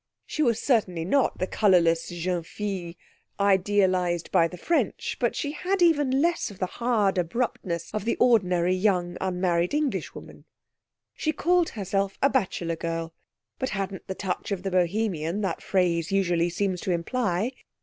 She 0.25 0.41
was 0.41 0.59
certainly 0.59 1.05
not 1.05 1.37
the 1.37 1.45
colourless 1.45 2.09
jeune 2.09 2.41
fille 2.41 2.95
idealised 3.39 4.31
by 4.31 4.47
the 4.47 4.57
French, 4.57 5.15
but 5.19 5.35
she 5.35 5.51
had 5.51 5.83
even 5.83 6.09
less 6.23 6.49
of 6.49 6.57
the 6.57 6.65
hard 6.65 7.19
abruptness 7.19 7.93
of 7.93 8.03
the 8.03 8.15
ordinary 8.15 8.73
young 8.73 9.15
unmarried 9.21 9.75
Englishwoman. 9.75 10.45
She 11.13 11.31
called 11.31 11.69
herself 11.77 12.17
a 12.19 12.31
bachelor 12.31 12.77
girl, 12.77 13.13
but 13.59 13.69
hadn't 13.77 14.07
the 14.07 14.15
touch 14.15 14.51
of 14.51 14.63
the 14.63 14.71
Bohemian 14.71 15.41
that 15.41 15.61
phrase 15.61 16.11
usually 16.11 16.49
seems 16.49 16.81
to 16.81 16.89
imply. 16.91 17.51